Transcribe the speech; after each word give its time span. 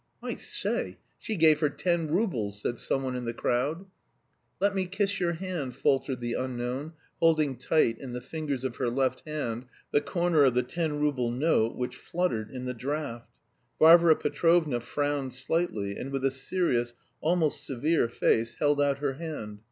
"I 0.23 0.33
say, 0.33 0.97
she 1.19 1.35
gave 1.35 1.59
her 1.59 1.69
ten 1.69 2.07
roubles!" 2.07 2.65
someone 2.83 3.13
said 3.13 3.17
in 3.19 3.25
the 3.25 3.35
crowd. 3.35 3.85
"Let 4.59 4.73
me 4.73 4.87
kiss 4.87 5.19
your 5.19 5.33
hand," 5.33 5.75
faltered 5.75 6.21
the 6.21 6.33
unknown, 6.33 6.93
holding 7.19 7.55
tight 7.55 7.99
in 7.99 8.11
the 8.13 8.19
fingers 8.19 8.63
of 8.63 8.77
her 8.77 8.89
left 8.89 9.21
hand 9.27 9.67
the 9.91 10.01
corner 10.01 10.43
of 10.43 10.55
the 10.55 10.63
ten 10.63 10.99
rouble 10.99 11.29
note, 11.29 11.75
which 11.75 11.95
fluttered 11.97 12.49
in 12.49 12.65
the 12.65 12.73
draught. 12.73 13.29
Varvara 13.77 14.15
Petrovna 14.15 14.79
frowned 14.79 15.35
slightly, 15.35 15.95
and 15.95 16.11
with 16.11 16.25
a 16.25 16.31
serious, 16.31 16.95
almost 17.19 17.63
severe, 17.63 18.09
face 18.09 18.55
held 18.55 18.81
out 18.81 18.97
her 18.97 19.13
hand. 19.13 19.59